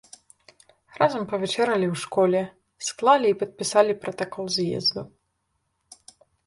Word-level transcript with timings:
Разам 0.99 1.23
павячэралі 1.33 1.87
ў 1.93 2.03
школе, 2.05 2.41
склалі 2.89 3.27
і 3.33 3.37
падпісалі 3.43 3.93
пратакол 4.05 4.45
з'езду. 4.59 5.01